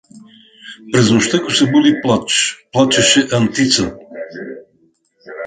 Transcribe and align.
През 0.93 1.11
нощта 1.11 1.39
го 1.43 1.49
събуди 1.51 1.95
плач— 2.03 2.55
плачеше 2.71 3.27
Антица. 3.33 3.97